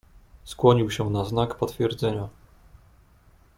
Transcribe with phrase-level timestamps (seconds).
[0.43, 2.29] "Skłonił się na znak potwierdzenia."